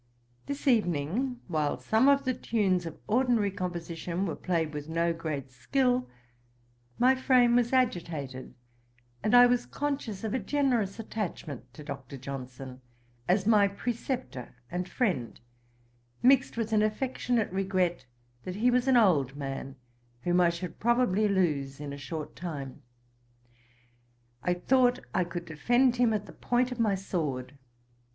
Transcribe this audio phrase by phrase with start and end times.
[0.47, 5.51] This evening, while some of the tunes of ordinary composition were played with no great
[5.51, 6.09] skill,
[6.97, 8.55] my frame was agitated,
[9.21, 12.17] and I was conscious of a generous attachment to Dr.
[12.17, 12.81] Johnson,
[13.27, 15.39] as my preceptor and friend,
[16.23, 18.07] mixed with an affectionate regret
[18.43, 19.75] that he was an old man,
[20.23, 22.81] whom I should probably lose in a short time.
[24.41, 27.55] I thought I could defend him at the point of my sword.